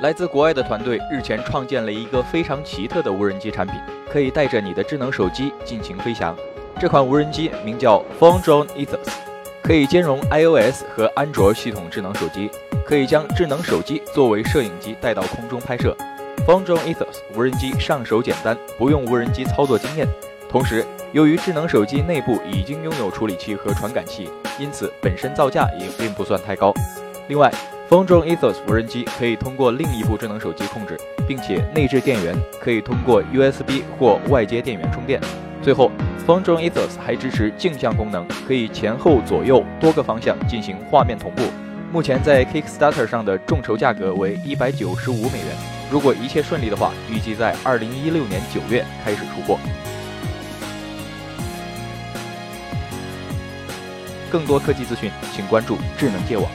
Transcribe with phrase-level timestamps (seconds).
[0.00, 3.76] 来自国外的团队日前创建了一个非常奇特的无人机产品，
[4.10, 6.34] 可以带着你的智能手机进行飞翔。
[6.78, 9.10] 这款无人机名叫 Phone Drone Ethos，
[9.62, 12.50] 可以兼容 iOS 和安卓系统智能手机，
[12.82, 15.94] 可以将智能手机作为摄影机带到空中拍摄。
[16.46, 20.08] Phone Drone Ethos 无人机上手简单，不用无人机操作经验。
[20.48, 20.82] 同时，
[21.12, 26.72] 由于智能手机内部已经拥有处理器和传感器，因此本身造价也并不算太高。
[27.28, 27.52] 另外，
[27.90, 35.20] 风中 Ethos 无人机可以通过另一部智能手机控制，并且内置电源可以通过 USB 或外接电源充电。
[35.60, 35.90] 最后，
[36.24, 41.42] 风中 Ethos 还支持镜像功能，可以前后左右多个方向进行画面同步。
[41.92, 45.48] 目前在 Kickstarter 上的众筹价格为一百九十五美元。
[45.90, 49.58] 如果一切顺利的话，预计在二零一六年九月开始出货。
[54.30, 56.48] 更多科技资讯，请关注智能界网。